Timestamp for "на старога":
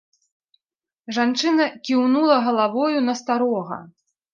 3.09-3.85